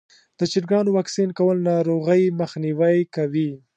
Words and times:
د 0.39 0.41
چرګانو 0.51 0.89
واکسین 0.97 1.29
کول 1.37 1.57
ناروغۍ 1.69 2.23
مخنیوی 2.41 2.97
کوي. 3.15 3.49